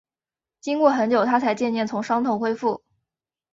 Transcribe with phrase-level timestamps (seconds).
[0.61, 2.81] 经过很久，她才渐渐从伤痛恢复